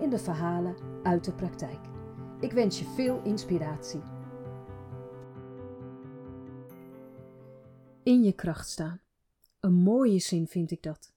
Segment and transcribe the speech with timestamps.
[0.00, 1.80] in de verhalen uit de praktijk.
[2.40, 4.00] Ik wens je veel inspiratie.
[8.02, 9.00] In je kracht staan.
[9.60, 11.12] Een mooie zin vind ik dat.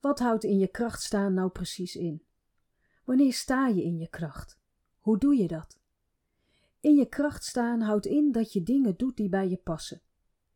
[0.00, 2.22] Wat houdt in je kracht staan nou precies in?
[3.04, 4.58] Wanneer sta je in je kracht?
[4.98, 5.78] Hoe doe je dat?
[6.80, 10.02] In je kracht staan houdt in dat je dingen doet die bij je passen,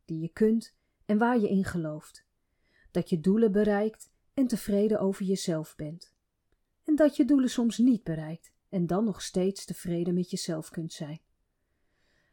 [0.05, 0.75] die je kunt
[1.05, 2.25] en waar je in gelooft.
[2.91, 6.10] Dat je doelen bereikt en tevreden over jezelf bent.
[6.83, 10.93] En dat je doelen soms niet bereikt en dan nog steeds tevreden met jezelf kunt
[10.93, 11.21] zijn.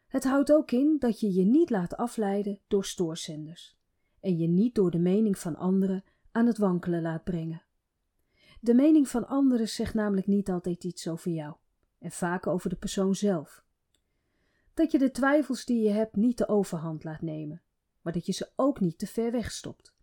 [0.06, 3.77] Het houdt ook in dat je je niet laat afleiden door stoorzenders
[4.20, 7.62] en je niet door de mening van anderen aan het wankelen laat brengen.
[8.61, 11.56] De mening van anderen zegt namelijk niet altijd iets over jou
[11.98, 13.64] en vaak over de persoon zelf.
[14.75, 17.62] Dat je de twijfels die je hebt niet de overhand laat nemen,
[18.01, 19.95] maar dat je ze ook niet te ver wegstopt.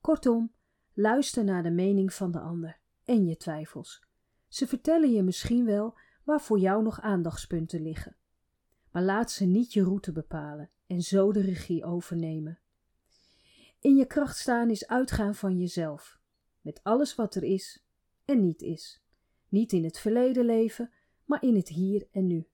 [0.00, 0.52] Kortom,
[0.92, 4.04] luister naar de mening van de ander en je twijfels.
[4.48, 8.16] Ze vertellen je misschien wel waar voor jou nog aandachtspunten liggen.
[8.90, 12.58] Maar laat ze niet je route bepalen en zo de regie overnemen.
[13.80, 16.18] In je kracht staan is uitgaan van jezelf,
[16.60, 17.84] met alles wat er is
[18.24, 19.02] en niet is.
[19.48, 20.90] Niet in het verleden leven,
[21.24, 22.48] maar in het hier en nu.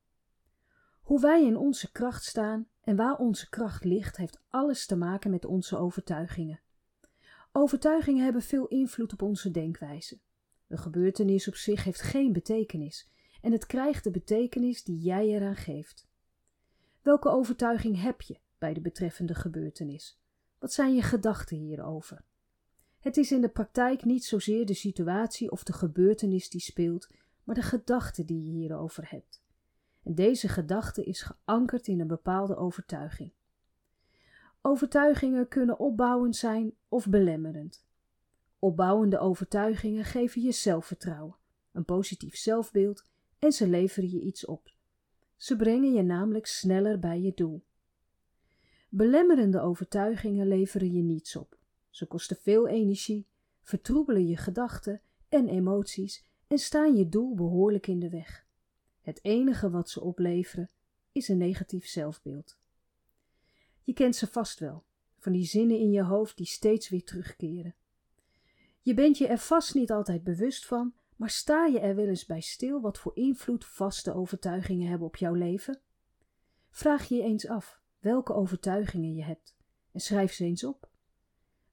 [1.03, 5.31] Hoe wij in onze kracht staan en waar onze kracht ligt, heeft alles te maken
[5.31, 6.61] met onze overtuigingen.
[7.53, 10.19] Overtuigingen hebben veel invloed op onze denkwijze.
[10.73, 13.11] Een gebeurtenis op zich heeft geen betekenis
[13.43, 16.09] en het krijgt de betekenis die jij eraan geeft.
[17.03, 20.21] Welke overtuiging heb je bij de betreffende gebeurtenis?
[20.59, 22.25] Wat zijn je gedachten hierover?
[22.99, 27.09] Het is in de praktijk niet zozeer de situatie of de gebeurtenis die speelt,
[27.45, 29.43] maar de gedachte die je hierover hebt.
[30.03, 33.33] En deze gedachte is geankerd in een bepaalde overtuiging.
[34.61, 37.85] Overtuigingen kunnen opbouwend zijn of belemmerend.
[38.65, 41.37] Opbouwende overtuigingen geven je zelfvertrouwen,
[41.73, 43.05] een positief zelfbeeld
[43.39, 44.75] en ze leveren je iets op.
[45.37, 47.65] Ze brengen je namelijk sneller bij je doel.
[48.89, 51.59] Belemmerende overtuigingen leveren je niets op.
[51.91, 53.27] Ze kosten veel energie,
[53.63, 58.47] vertroebelen je gedachten en emoties en staan je doel behoorlijk in de weg.
[59.01, 60.71] Het enige wat ze opleveren
[61.13, 62.59] is een negatief zelfbeeld.
[63.83, 64.85] Je kent ze vast wel,
[65.19, 67.75] van die zinnen in je hoofd die steeds weer terugkeren.
[68.85, 72.27] Je bent je er vast niet altijd bewust van, maar sta je er wel eens
[72.27, 75.81] bij stil wat voor invloed vaste overtuigingen hebben op jouw leven?
[76.71, 79.57] Vraag je eens af welke overtuigingen je hebt
[79.93, 80.91] en schrijf ze eens op.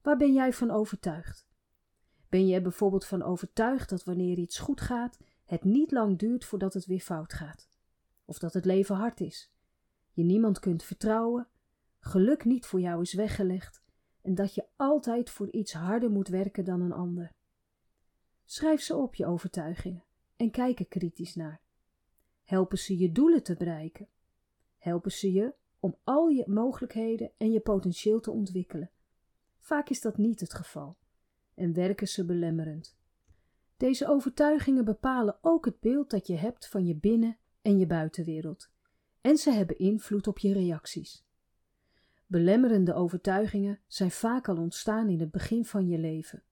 [0.02, 1.48] Waar ben jij van overtuigd?
[2.28, 6.44] Ben je er bijvoorbeeld van overtuigd dat wanneer iets goed gaat, het niet lang duurt
[6.44, 7.68] voordat het weer fout gaat?
[8.24, 9.52] Of dat het leven hard is,
[10.12, 11.48] je niemand kunt vertrouwen,
[12.00, 13.79] geluk niet voor jou is weggelegd
[14.30, 17.32] en dat je altijd voor iets harder moet werken dan een ander?
[18.44, 20.04] Schrijf ze op, je overtuigingen,
[20.36, 21.60] en kijk er kritisch naar.
[22.44, 24.08] Helpen ze je doelen te bereiken?
[24.78, 28.90] Helpen ze je om al je mogelijkheden en je potentieel te ontwikkelen?
[29.58, 30.96] Vaak is dat niet het geval
[31.54, 32.96] en werken ze belemmerend.
[33.76, 38.70] Deze overtuigingen bepalen ook het beeld dat je hebt van je binnen- en je buitenwereld,
[39.20, 41.24] en ze hebben invloed op je reacties.
[42.30, 46.42] Belemmerende overtuigingen zijn vaak al ontstaan in het begin van je leven.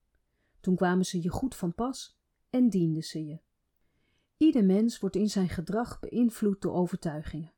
[0.61, 2.19] Toen kwamen ze je goed van pas
[2.51, 3.41] en dienden ze je.
[4.37, 7.53] Ieder mens wordt in zijn gedrag beïnvloed door overtuigingen.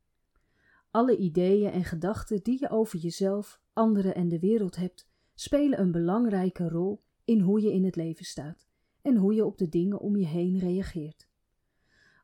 [0.91, 5.93] Alle ideeën en gedachten die je over jezelf, anderen en de wereld hebt, spelen een
[5.93, 8.67] belangrijke rol in hoe je in het leven staat
[9.03, 11.29] en hoe je op de dingen om je heen reageert.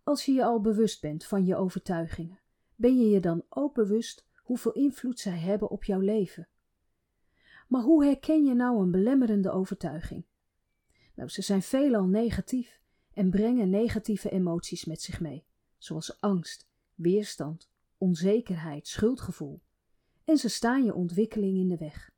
[0.02, 2.40] Als je je al bewust bent van je overtuigingen,
[2.74, 6.48] ben je je dan ook bewust hoeveel invloed zij hebben op jouw leven.
[7.68, 10.24] Maar hoe herken je nou een belemmerende overtuiging?
[11.14, 12.80] Nou, ze zijn veelal negatief
[13.12, 15.44] en brengen negatieve emoties met zich mee,
[15.78, 19.60] zoals angst, weerstand, onzekerheid, schuldgevoel.
[20.24, 22.10] En ze staan je ontwikkeling in de weg.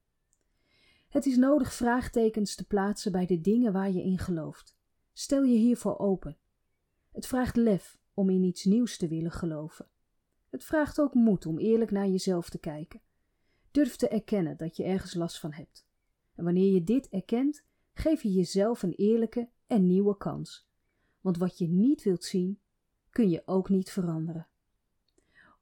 [1.09, 4.77] Het is nodig vraagtekens te plaatsen bij de dingen waar je in gelooft.
[5.13, 6.39] Stel je hiervoor open.
[7.13, 9.89] Het vraagt lef om in iets nieuws te willen geloven.
[10.49, 13.01] Het vraagt ook moed om eerlijk naar jezelf te kijken.
[13.71, 15.87] Durf te erkennen dat je ergens last van hebt.
[16.35, 20.67] En wanneer je dit erkent, geef je jezelf een eerlijke en nieuwe kans.
[21.21, 22.61] want wat je niet wilt zien,
[23.11, 24.47] kun je ook niet veranderen.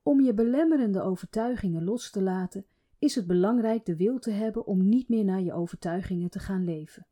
[0.02, 2.66] Om je belemmerende overtuigingen los te laten,
[2.98, 6.64] is het belangrijk de wil te hebben om niet meer naar je overtuigingen te gaan
[6.64, 7.06] leven.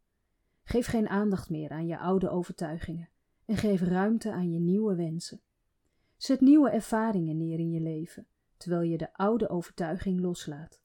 [0.65, 3.09] Geef geen aandacht meer aan je oude overtuigingen
[3.45, 5.41] en geef ruimte aan je nieuwe wensen.
[6.25, 8.27] Zet nieuwe ervaringen neer in je leven,
[8.57, 10.81] terwijl je de oude overtuiging loslaat.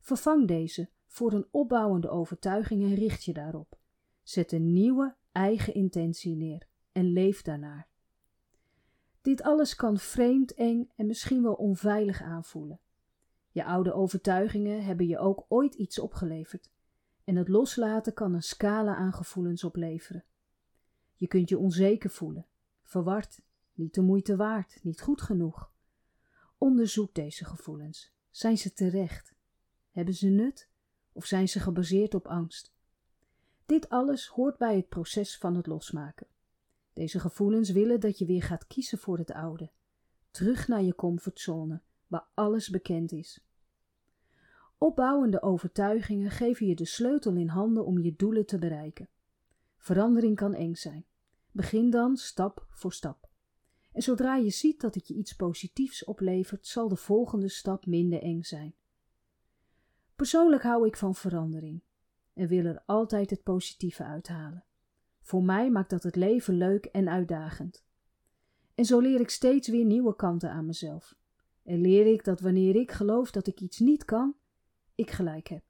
[0.00, 3.78] Vervang deze voor een opbouwende overtuiging en richt je daarop.
[4.22, 7.88] Zet een nieuwe eigen intentie neer en leef daarnaar.
[9.20, 12.80] Dit alles kan vreemd, eng en misschien wel onveilig aanvoelen.
[13.50, 16.70] Je oude overtuigingen hebben je ook ooit iets opgeleverd.
[17.24, 20.24] En het loslaten kan een scala aan gevoelens opleveren.
[21.16, 22.46] Je kunt je onzeker voelen,
[22.82, 23.40] verward,
[23.74, 25.72] niet de moeite waard, niet goed genoeg.
[26.58, 28.12] Onderzoek deze gevoelens.
[28.30, 29.34] Zijn ze terecht?
[29.90, 30.68] Hebben ze nut
[31.12, 32.72] of zijn ze gebaseerd op angst?
[33.66, 36.26] Dit alles hoort bij het proces van het losmaken.
[36.92, 39.70] Deze gevoelens willen dat je weer gaat kiezen voor het oude,
[40.30, 43.40] terug naar je comfortzone, waar alles bekend is.
[44.78, 49.08] Opbouwende overtuigingen geven je de sleutel in handen om je doelen te bereiken.
[49.76, 51.04] Verandering kan eng zijn.
[51.50, 53.28] Begin dan stap voor stap.
[53.94, 58.22] En zodra je ziet dat het je iets positiefs oplevert, zal de volgende stap minder
[58.22, 58.74] eng zijn.
[60.16, 61.82] Persoonlijk hou ik van verandering
[62.32, 64.64] en wil er altijd het positieve uithalen.
[65.20, 67.84] Voor mij maakt dat het leven leuk en uitdagend.
[68.74, 71.14] En zo leer ik steeds weer nieuwe kanten aan mezelf.
[71.62, 74.36] En leer ik dat wanneer ik geloof dat ik iets niet kan,
[74.94, 75.62] ik gelijk heb.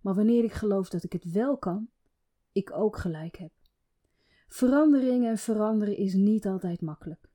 [0.00, 1.88] Maar wanneer ik geloof dat ik het wel kan,
[2.52, 3.52] ik ook gelijk heb.
[4.48, 7.34] Verandering en veranderen is niet altijd makkelijk.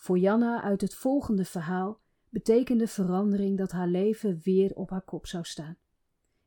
[0.00, 5.26] Voor Janna uit het volgende verhaal betekende verandering dat haar leven weer op haar kop
[5.26, 5.76] zou staan.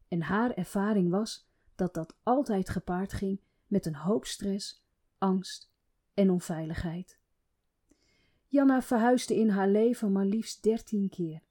[0.07, 4.85] En haar ervaring was dat dat altijd gepaard ging met een hoop stress,
[5.17, 5.71] angst
[6.13, 7.19] en onveiligheid.
[8.47, 11.41] Janna verhuisde in haar leven maar liefst dertien keer.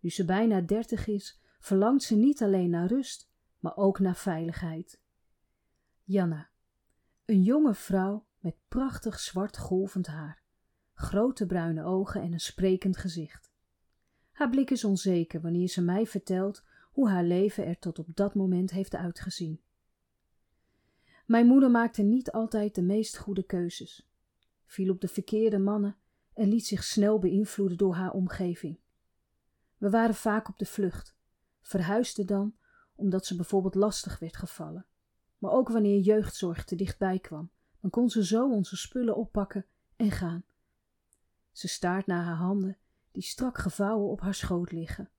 [0.00, 5.00] Nu ze bijna dertig is, verlangt ze niet alleen naar rust, maar ook naar veiligheid.
[6.04, 6.48] Janna,
[7.24, 10.44] een jonge vrouw met prachtig zwart golvend haar,
[10.98, 13.52] grote bruine ogen en een sprekend gezicht.
[14.32, 18.34] Haar blik is onzeker wanneer ze mij vertelt hoe haar leven er tot op dat
[18.34, 19.60] moment heeft uitgezien.
[21.26, 24.08] Mijn moeder maakte niet altijd de meest goede keuzes,
[24.64, 25.96] viel op de verkeerde mannen
[26.34, 28.78] en liet zich snel beïnvloeden door haar omgeving.
[29.76, 31.16] We waren vaak op de vlucht,
[31.62, 32.56] verhuisden dan
[32.94, 34.86] omdat ze bijvoorbeeld lastig werd gevallen.
[35.38, 37.50] Maar ook wanneer jeugdzorg te dichtbij kwam,
[37.80, 39.66] dan kon ze zo onze spullen oppakken
[39.96, 40.44] en gaan.
[41.56, 42.78] Ze staart naar haar handen,
[43.12, 45.10] die strak gevouwen op haar schoot liggen.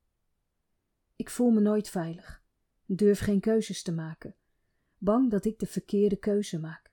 [1.16, 2.44] Ik voel me nooit veilig,
[2.86, 4.36] durf geen keuzes te maken,
[4.98, 6.92] bang dat ik de verkeerde keuze maak.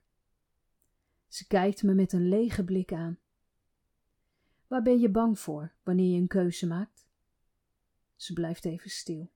[1.27, 3.19] Ze kijkt me met een lege blik aan.
[4.67, 7.07] Waar ben je bang voor wanneer je een keuze maakt?
[8.15, 9.31] Ze blijft even stil.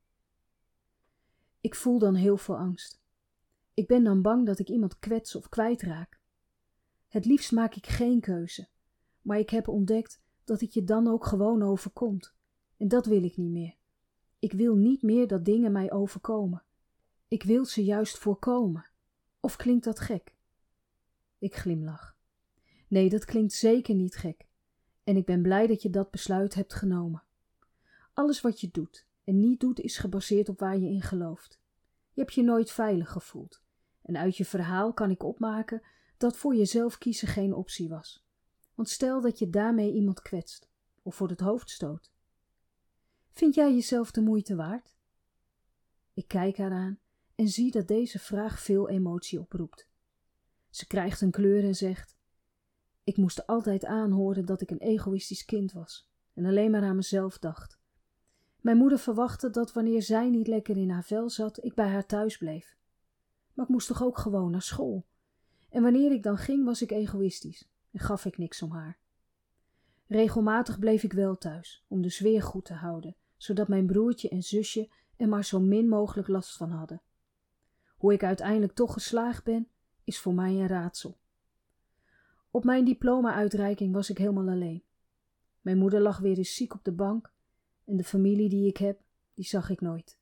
[1.61, 3.01] Ik voel dan heel veel angst.
[3.73, 6.19] Ik ben dan bang dat ik iemand kwets of kwijtraak.
[7.07, 8.67] Het liefst maak ik geen keuze,
[9.29, 12.33] maar ik heb ontdekt dat het je dan ook gewoon overkomt.
[12.77, 13.75] En dat wil ik niet meer.
[14.39, 16.63] Ik wil niet meer dat dingen mij overkomen.
[17.27, 18.89] Ik wil ze juist voorkomen.
[19.39, 20.35] Of klinkt dat gek?
[21.37, 22.17] Ik glimlach.
[22.87, 24.47] Nee, dat klinkt zeker niet gek.
[25.03, 27.23] En ik ben blij dat je dat besluit hebt genomen.
[28.13, 31.59] Alles wat je doet en niet doet is gebaseerd op waar je in gelooft.
[32.11, 33.61] Je hebt je nooit veilig gevoeld.
[34.01, 35.81] En uit je verhaal kan ik opmaken
[36.17, 38.27] dat voor jezelf kiezen geen optie was.
[38.79, 40.69] Want stel dat je daarmee iemand kwetst
[41.01, 42.11] of voor het hoofd stoot.
[43.31, 44.95] Vind jij jezelf de moeite waard?
[46.13, 46.99] Ik kijk haar aan
[47.35, 49.87] en zie dat deze vraag veel emotie oproept.
[50.69, 52.17] Ze krijgt een kleur en zegt:
[53.03, 57.37] Ik moest altijd aanhoren dat ik een egoïstisch kind was en alleen maar aan mezelf
[57.37, 57.79] dacht.
[58.61, 62.05] Mijn moeder verwachtte dat wanneer zij niet lekker in haar vel zat, ik bij haar
[62.05, 62.77] thuis bleef.
[63.53, 65.05] Maar ik moest toch ook gewoon naar school.
[65.69, 68.99] En wanneer ik dan ging, was ik egoïstisch gaf ik niks om haar.
[70.07, 74.43] Regelmatig bleef ik wel thuis, om de sfeer goed te houden, zodat mijn broertje en
[74.43, 77.01] zusje er maar zo min mogelijk last van hadden.
[77.97, 79.67] Hoe ik uiteindelijk toch geslaagd ben,
[80.03, 81.17] is voor mij een raadsel.
[82.51, 84.83] Op mijn diploma-uitreiking was ik helemaal alleen.
[85.61, 87.33] Mijn moeder lag weer eens ziek op de bank
[87.85, 89.01] en de familie die ik heb,
[89.33, 90.19] die zag ik nooit.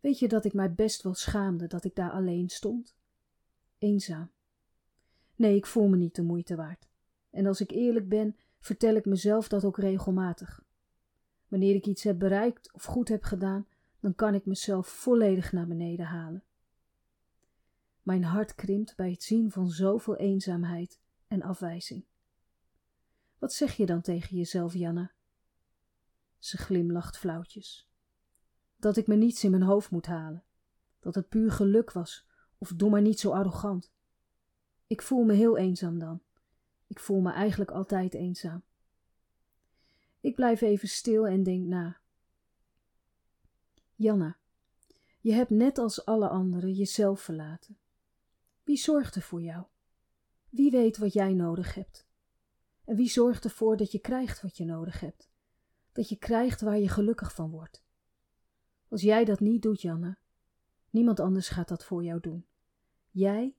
[0.00, 2.96] Weet je dat ik mij best wel schaamde dat ik daar alleen stond?
[3.78, 4.30] Eenzaam.
[5.34, 6.88] Nee, ik voel me niet de moeite waard.
[7.30, 10.64] En als ik eerlijk ben, vertel ik mezelf dat ook regelmatig.
[11.48, 13.66] Wanneer ik iets heb bereikt of goed heb gedaan,
[14.00, 16.44] dan kan ik mezelf volledig naar beneden halen.
[18.02, 22.04] Mijn hart krimpt bij het zien van zoveel eenzaamheid en afwijzing.
[23.38, 25.12] Wat zeg je dan tegen jezelf, Janna?
[26.38, 27.88] Ze glimlacht flauwtjes.
[28.76, 30.44] Dat ik me niets in mijn hoofd moet halen.
[31.00, 32.26] Dat het puur geluk was,
[32.58, 33.92] of doe maar niet zo arrogant.
[34.94, 36.22] Ik voel me heel eenzaam dan.
[36.86, 38.62] Ik voel me eigenlijk altijd eenzaam.
[40.20, 42.00] Ik blijf even stil en denk na.
[43.94, 44.36] Janna,
[45.20, 47.78] je hebt net als alle anderen jezelf verlaten.
[48.64, 49.64] Wie zorgt er voor jou?
[50.48, 52.06] Wie weet wat jij nodig hebt?
[52.84, 55.30] En wie zorgt ervoor dat je krijgt wat je nodig hebt?
[55.92, 57.82] Dat je krijgt waar je gelukkig van wordt?
[58.88, 60.16] Als jij dat niet doet, Janne,
[60.90, 62.46] niemand anders gaat dat voor jou doen.
[63.10, 63.54] Jij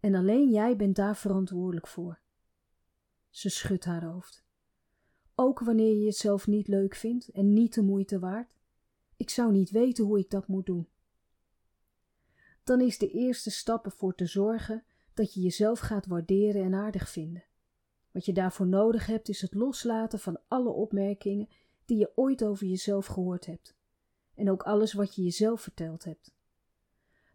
[0.00, 2.20] en alleen jij bent daar verantwoordelijk voor.
[3.30, 4.44] Ze schudt haar hoofd.
[5.34, 8.56] Ook wanneer je jezelf niet leuk vindt en niet de moeite waard?
[9.16, 10.88] Ik zou niet weten hoe ik dat moet doen.
[12.64, 17.08] Dan is de eerste stap ervoor te zorgen dat je jezelf gaat waarderen en aardig
[17.08, 17.44] vinden.
[18.10, 21.48] Wat je daarvoor nodig hebt is het loslaten van alle opmerkingen
[21.84, 23.76] die je ooit over jezelf gehoord hebt.
[24.34, 26.36] En ook alles wat je jezelf verteld hebt.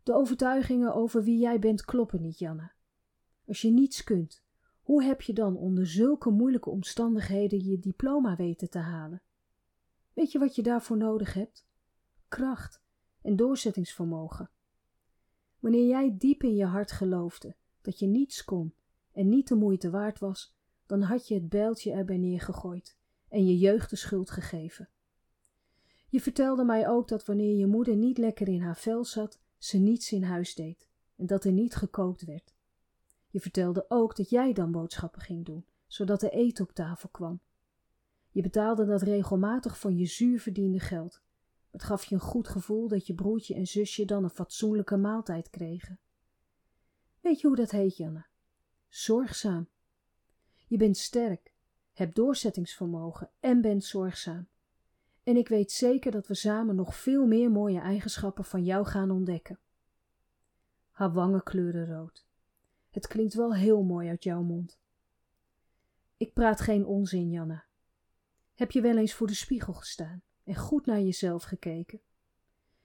[0.03, 2.71] De overtuigingen over wie jij bent kloppen niet, Janne.
[3.47, 4.43] Als je niets kunt,
[4.81, 9.21] hoe heb je dan onder zulke moeilijke omstandigheden je diploma weten te halen?
[10.13, 11.65] Weet je wat je daarvoor nodig hebt?
[12.27, 12.81] Kracht
[13.21, 14.49] en doorzettingsvermogen.
[15.59, 18.73] Wanneer jij diep in je hart geloofde dat je niets kon
[19.11, 20.55] en niet de moeite waard was,
[20.85, 22.97] dan had je het bijltje erbij neergegooid
[23.29, 24.89] en je jeugd de schuld gegeven.
[26.09, 29.77] Je vertelde mij ook dat wanneer je moeder niet lekker in haar vel zat, ze
[29.77, 32.53] niets in huis deed en dat er niet gekookt werd.
[33.29, 37.39] Je vertelde ook dat jij dan boodschappen ging doen, zodat er eten op tafel kwam.
[38.31, 41.21] Je betaalde dat regelmatig van je zuur verdiende geld.
[41.71, 45.49] Het gaf je een goed gevoel dat je broertje en zusje dan een fatsoenlijke maaltijd
[45.49, 45.99] kregen.
[47.19, 48.25] Weet je hoe dat heet, Janne?
[48.89, 49.67] Zorgzaam.
[50.67, 51.53] Je bent sterk,
[51.93, 54.47] hebt doorzettingsvermogen en bent zorgzaam.
[55.23, 59.11] En ik weet zeker dat we samen nog veel meer mooie eigenschappen van jou gaan
[59.11, 59.59] ontdekken.
[60.91, 62.25] Haar wangen kleuren rood.
[62.89, 64.79] Het klinkt wel heel mooi uit jouw mond.
[66.17, 67.65] Ik praat geen onzin, Janna.
[68.53, 72.01] Heb je wel eens voor de spiegel gestaan en goed naar jezelf gekeken?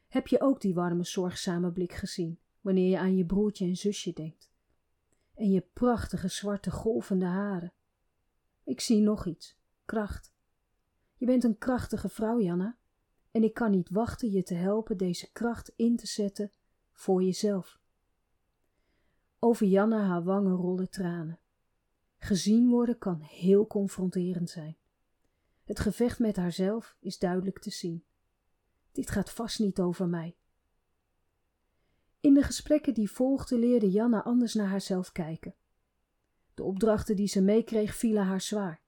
[0.09, 4.13] Heb je ook die warme, zorgzame blik gezien wanneer je aan je broertje en zusje
[4.13, 4.51] denkt?
[5.35, 7.73] En je prachtige, zwarte, golvende haren.
[8.65, 10.33] Ik zie nog iets: kracht.
[11.19, 12.77] Je bent een krachtige vrouw, Janna,
[13.31, 16.53] en ik kan niet wachten je te helpen deze kracht in te zetten
[16.93, 17.81] voor jezelf.
[19.39, 21.39] Over Janna haar wangen rollen tranen.
[22.19, 24.77] Gezien worden kan heel confronterend zijn.
[25.65, 28.05] Het gevecht met haarzelf is duidelijk te zien.
[28.93, 30.37] Dit gaat vast niet over mij.
[32.21, 35.55] In de gesprekken die volgden leerde Janna anders naar haarzelf kijken.
[36.55, 38.83] De opdrachten die ze meekreeg vielen haar zwaar.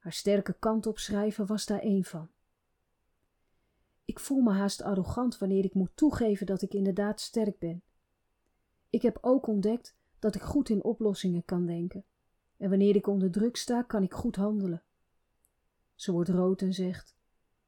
[0.00, 2.30] Haar sterke kant opschrijven was daar één van.
[4.04, 7.82] Ik voel me haast arrogant wanneer ik moet toegeven dat ik inderdaad sterk ben.
[8.90, 12.04] Ik heb ook ontdekt dat ik goed in oplossingen kan denken.
[12.56, 14.82] En wanneer ik onder druk sta, kan ik goed handelen.
[15.94, 17.16] Ze wordt rood en zegt: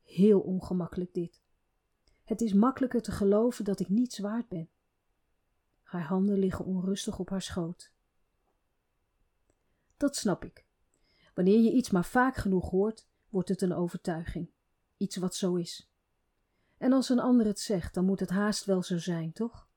[0.02, 1.42] Heel ongemakkelijk dit.
[2.24, 4.68] Het is makkelijker te geloven dat ik niets waard ben.
[5.82, 7.92] Haar handen liggen onrustig op haar schoot.
[9.96, 10.64] Dat snap ik.
[11.34, 14.50] Wanneer je iets maar vaak genoeg hoort, wordt het een overtuiging.
[14.96, 15.90] Iets wat zo is.
[16.78, 19.68] En als een ander het zegt, dan moet het haast wel zo zijn, toch?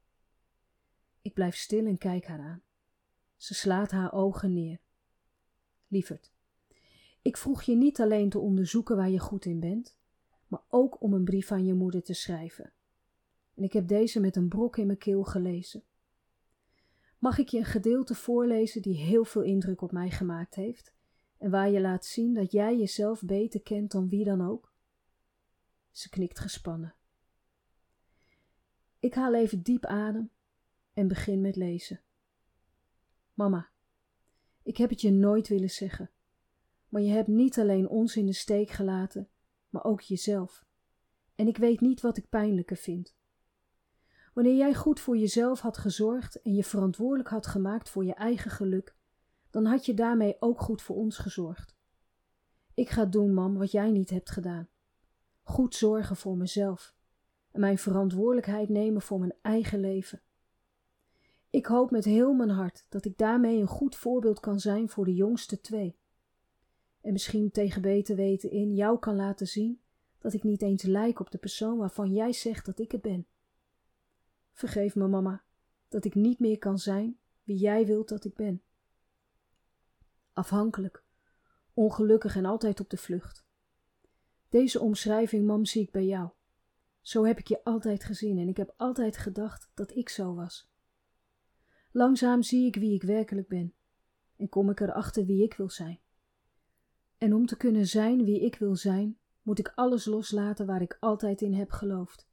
[1.22, 2.64] Ik blijf stil en kijk haar aan.
[3.38, 4.80] Ze slaat haar ogen neer.
[5.88, 6.32] Lieverd,
[7.22, 9.98] ik vroeg je niet alleen te onderzoeken waar je goed in bent,
[10.48, 12.74] maar ook om een brief aan je moeder te schrijven.
[13.54, 15.84] En ik heb deze met een brok in mijn keel gelezen.
[17.20, 20.95] Mag ik je een gedeelte voorlezen die heel veel indruk op mij gemaakt heeft
[21.38, 24.74] en waar je laat zien dat jij jezelf beter kent dan wie dan ook?
[25.92, 26.96] Ze knikt gespannen.
[29.00, 30.30] Ik haal even diep adem
[30.94, 32.02] en begin met lezen.
[33.34, 33.70] Mama,
[34.64, 36.12] ik heb het je nooit willen zeggen,
[36.90, 39.30] maar je hebt niet alleen ons in de steek gelaten,
[39.70, 40.66] maar ook jezelf.
[41.36, 43.16] En ik weet niet wat ik pijnlijker vind.
[44.34, 48.52] Wanneer jij goed voor jezelf had gezorgd en je verantwoordelijk had gemaakt voor je eigen
[48.52, 48.95] geluk,
[49.56, 51.76] dan had je daarmee ook goed voor ons gezorgd.
[52.74, 54.70] Ik ga doen, mam, wat jij niet hebt gedaan.
[55.44, 56.96] Goed zorgen voor mezelf
[57.52, 60.22] en mijn verantwoordelijkheid nemen voor mijn eigen leven.
[61.50, 65.06] Ik hoop met heel mijn hart dat ik daarmee een goed voorbeeld kan zijn voor
[65.06, 65.98] de jongste twee.
[67.02, 69.82] En misschien tegen beter weten in jou kan laten zien
[70.18, 73.28] dat ik niet eens lijk op de persoon waarvan jij zegt dat ik het ben.
[74.54, 75.44] Vergeef me, mama,
[75.88, 78.65] dat ik niet meer kan zijn wie jij wilt dat ik ben.
[80.36, 81.04] Afhankelijk,
[81.74, 83.46] ongelukkig en altijd op de vlucht.
[84.50, 86.30] Deze omschrijving, mam, zie ik bij jou.
[87.02, 90.70] Zo heb ik je altijd gezien en ik heb altijd gedacht dat ik zo was.
[91.92, 93.74] Langzaam zie ik wie ik werkelijk ben
[94.36, 96.00] en kom ik erachter wie ik wil zijn.
[97.18, 100.98] En om te kunnen zijn wie ik wil zijn, moet ik alles loslaten waar ik
[101.00, 102.28] altijd in heb geloofd.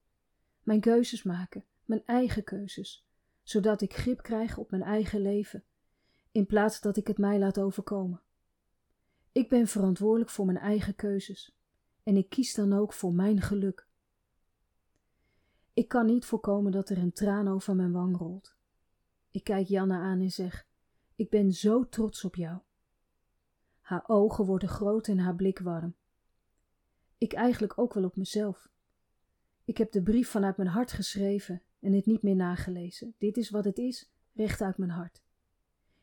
[0.63, 3.07] Mijn keuzes maken, mijn eigen keuzes,
[3.43, 5.65] zodat ik grip krijg op mijn eigen leven,
[6.33, 8.21] in plaats dat ik het mij laat overkomen.
[9.33, 11.57] Ik ben verantwoordelijk voor mijn eigen keuzes
[12.03, 13.87] en ik kies dan ook voor mijn geluk.
[15.73, 18.57] Ik kan niet voorkomen dat er een traan over mijn wang rolt.
[19.31, 20.67] Ik kijk Janna aan en zeg:
[21.17, 22.59] Ik ben zo trots op jou.
[23.81, 25.95] Haar ogen worden groot en haar blik warm.
[27.19, 28.71] Ik eigenlijk ook wel op mezelf.
[29.65, 33.15] Ik heb de brief vanuit mijn hart geschreven en het niet meer nagelezen.
[33.19, 35.23] Dit is wat het is, recht uit mijn hart.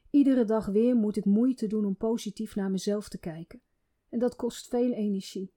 [0.10, 3.62] Iedere dag weer moet ik moeite doen om positief naar mezelf te kijken.
[4.10, 5.54] En dat kost veel energie.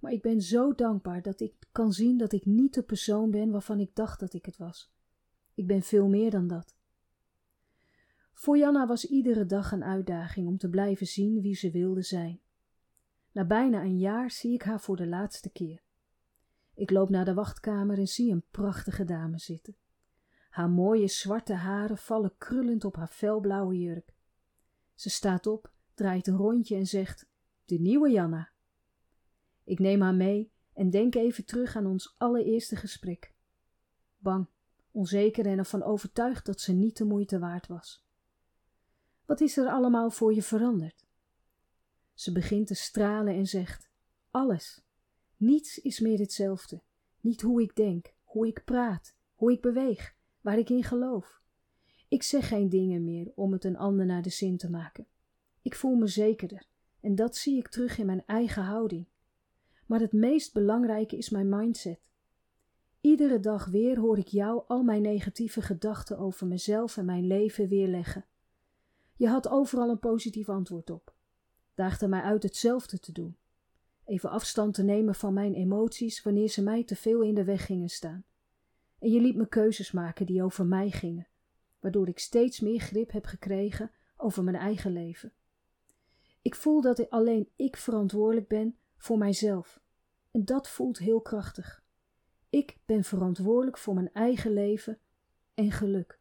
[0.00, 3.50] Maar ik ben zo dankbaar dat ik kan zien dat ik niet de persoon ben
[3.50, 4.92] waarvan ik dacht dat ik het was.
[5.54, 6.76] Ik ben veel meer dan dat.
[8.32, 12.40] Voor Janna was iedere dag een uitdaging om te blijven zien wie ze wilde zijn.
[13.32, 15.82] Na bijna een jaar zie ik haar voor de laatste keer.
[16.74, 19.76] Ik loop naar de wachtkamer en zie een prachtige dame zitten.
[20.58, 24.14] Haar mooie zwarte haren vallen krullend op haar felblauwe jurk.
[24.94, 27.28] Ze staat op, draait een rondje en zegt:
[27.64, 28.50] De nieuwe Janna.
[29.64, 33.32] Ik neem haar mee en denk even terug aan ons allereerste gesprek.
[34.18, 34.46] Bang,
[34.90, 38.06] onzeker en ervan overtuigd dat ze niet de moeite waard was.
[39.24, 41.06] Wat is er allemaal voor je veranderd?
[42.14, 43.90] Ze begint te stralen en zegt:
[44.30, 44.82] Alles.
[45.36, 46.82] Niets is meer hetzelfde.
[47.20, 51.40] Niet hoe ik denk, hoe ik praat, hoe ik beweeg, waar ik in geloof.
[52.08, 55.06] Ik zeg geen dingen meer om het een ander naar de zin te maken.
[55.62, 56.66] Ik voel me zekerder
[57.00, 59.06] en dat zie ik terug in mijn eigen houding.
[59.86, 62.00] Maar het meest belangrijke is mijn mindset.
[63.00, 67.68] Iedere dag weer hoor ik jou al mijn negatieve gedachten over mezelf en mijn leven
[67.68, 68.24] weerleggen.
[69.16, 71.14] Je had overal een positief antwoord op.
[71.74, 73.36] Daagde mij uit hetzelfde te doen.
[74.04, 77.66] Even afstand te nemen van mijn emoties wanneer ze mij te veel in de weg
[77.66, 78.24] gingen staan.
[78.98, 81.28] En je liet me keuzes maken die over mij gingen,
[81.80, 85.32] waardoor ik steeds meer grip heb gekregen over mijn eigen leven.
[86.42, 89.80] Ik voel dat alleen ik verantwoordelijk ben voor mijzelf.
[90.30, 91.82] En dat voelt heel krachtig.
[92.50, 94.98] Ik ben verantwoordelijk voor mijn eigen leven
[95.54, 96.18] en geluk.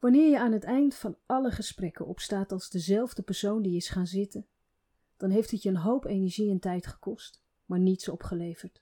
[0.00, 4.06] Wanneer je aan het eind van alle gesprekken opstaat als dezelfde persoon die is gaan
[4.06, 4.46] zitten,
[5.16, 8.81] dan heeft het je een hoop energie en tijd gekost, maar niets opgeleverd.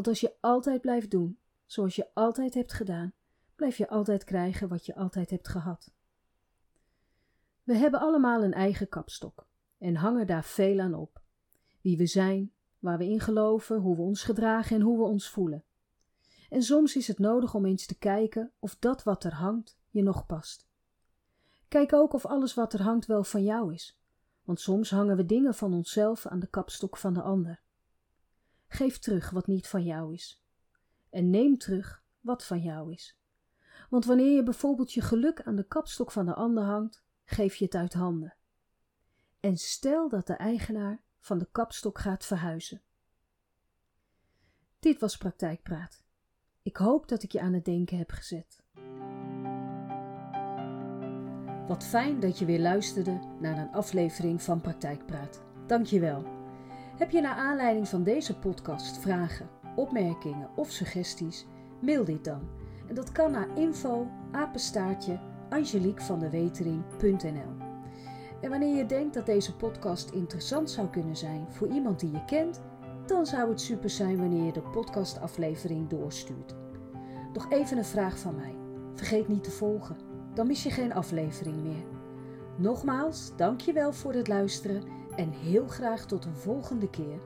[0.00, 3.12] Want als je altijd blijft doen zoals je altijd hebt gedaan,
[3.56, 5.92] blijf je altijd krijgen wat je altijd hebt gehad.
[7.62, 9.46] We hebben allemaal een eigen kapstok
[9.78, 11.20] en hangen daar veel aan op.
[11.80, 15.28] Wie we zijn, waar we in geloven, hoe we ons gedragen en hoe we ons
[15.28, 15.64] voelen.
[16.48, 20.02] En soms is het nodig om eens te kijken of dat wat er hangt je
[20.02, 20.68] nog past.
[21.68, 24.00] Kijk ook of alles wat er hangt wel van jou is,
[24.44, 27.62] want soms hangen we dingen van onszelf aan de kapstok van de ander.
[28.72, 30.42] Geef terug wat niet van jou is.
[31.10, 33.18] En neem terug wat van jou is.
[33.88, 37.64] Want wanneer je bijvoorbeeld je geluk aan de kapstok van de ander hangt, geef je
[37.64, 38.34] het uit handen.
[39.40, 42.82] En stel dat de eigenaar van de kapstok gaat verhuizen.
[44.78, 46.02] Dit was Praktijkpraat.
[46.62, 48.62] Ik hoop dat ik je aan het denken heb gezet.
[51.66, 55.42] Wat fijn dat je weer luisterde naar een aflevering van Praktijkpraat.
[55.66, 56.39] Dank je wel.
[57.00, 61.46] Heb je naar aanleiding van deze podcast vragen, opmerkingen of suggesties?
[61.80, 62.48] Mail dit dan.
[62.88, 67.56] En dat kan naar info apenstaartje angeliekvandewetering.nl
[68.40, 72.24] En wanneer je denkt dat deze podcast interessant zou kunnen zijn voor iemand die je
[72.24, 72.60] kent,
[73.06, 76.54] dan zou het super zijn wanneer je de podcastaflevering doorstuurt.
[77.32, 78.54] Nog even een vraag van mij.
[78.94, 79.96] Vergeet niet te volgen
[80.34, 81.84] dan mis je geen aflevering meer.
[82.56, 84.82] Nogmaals, dankjewel voor het luisteren
[85.16, 87.18] en heel graag tot een volgende keer.